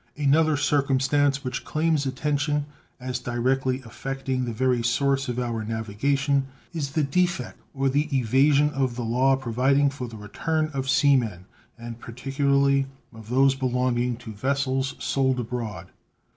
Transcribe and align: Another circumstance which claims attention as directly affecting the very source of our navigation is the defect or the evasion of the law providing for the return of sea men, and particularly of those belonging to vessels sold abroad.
Another 0.17 0.57
circumstance 0.57 1.43
which 1.43 1.63
claims 1.63 2.07
attention 2.07 2.65
as 2.99 3.19
directly 3.19 3.83
affecting 3.85 4.45
the 4.45 4.51
very 4.51 4.81
source 4.81 5.29
of 5.29 5.37
our 5.37 5.63
navigation 5.63 6.47
is 6.73 6.89
the 6.93 7.03
defect 7.03 7.59
or 7.75 7.87
the 7.87 8.09
evasion 8.11 8.71
of 8.71 8.95
the 8.95 9.05
law 9.05 9.35
providing 9.35 9.91
for 9.91 10.07
the 10.07 10.17
return 10.17 10.71
of 10.73 10.89
sea 10.89 11.15
men, 11.15 11.45
and 11.77 11.99
particularly 11.99 12.87
of 13.13 13.29
those 13.29 13.53
belonging 13.53 14.15
to 14.17 14.33
vessels 14.33 14.95
sold 14.97 15.39
abroad. 15.39 15.91